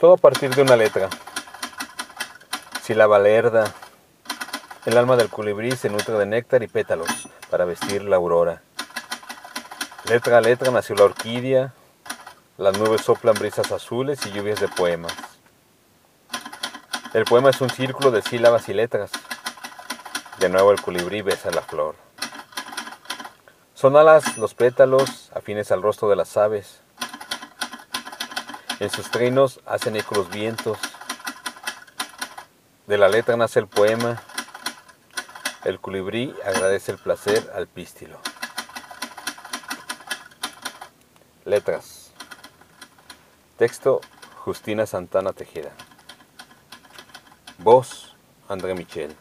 Todo 0.00 0.14
a 0.14 0.16
partir 0.16 0.54
de 0.54 0.62
una 0.62 0.76
letra. 0.76 1.10
Sílaba 2.80 3.18
lerda. 3.18 3.70
El 4.86 4.96
alma 4.96 5.14
del 5.16 5.28
colibrí 5.28 5.72
se 5.72 5.90
nutre 5.90 6.14
de 6.14 6.24
néctar 6.24 6.62
y 6.62 6.68
pétalos 6.68 7.28
para 7.50 7.66
vestir 7.66 8.04
la 8.04 8.16
aurora. 8.16 8.62
Letra 10.08 10.38
a 10.38 10.40
letra 10.40 10.70
nació 10.70 10.94
la 10.94 11.04
orquídea. 11.04 11.74
Las 12.56 12.78
nubes 12.78 13.02
soplan 13.02 13.34
brisas 13.34 13.72
azules 13.72 14.24
y 14.24 14.32
lluvias 14.32 14.58
de 14.58 14.68
poemas. 14.68 15.12
El 17.12 17.26
poema 17.26 17.50
es 17.50 17.60
un 17.60 17.68
círculo 17.68 18.10
de 18.10 18.22
sílabas 18.22 18.70
y 18.70 18.72
letras. 18.72 19.10
De 20.38 20.48
nuevo 20.48 20.72
el 20.72 20.80
colibrí 20.80 21.20
besa 21.20 21.50
la 21.50 21.60
flor. 21.60 21.94
Son 23.74 23.96
alas 23.96 24.38
los 24.38 24.54
pétalos 24.54 25.30
afines 25.34 25.70
al 25.70 25.82
rostro 25.82 26.08
de 26.08 26.16
las 26.16 26.38
aves. 26.38 26.80
En 28.80 28.88
sus 28.88 29.10
trinos 29.10 29.60
hacen 29.66 29.94
eco 29.96 30.14
los 30.14 30.30
vientos. 30.30 30.78
De 32.86 32.96
la 32.96 33.10
letra 33.10 33.36
nace 33.36 33.60
el 33.60 33.66
poema. 33.66 34.22
El 35.64 35.78
colibrí 35.78 36.34
agradece 36.46 36.92
el 36.92 36.98
placer 36.98 37.52
al 37.54 37.66
pístilo. 37.66 38.18
Letras. 41.44 42.10
Texto 43.58 44.00
Justina 44.38 44.86
Santana 44.86 45.34
Tejeda. 45.34 45.72
Voz 47.58 48.16
André 48.48 48.74
Michel. 48.74 49.14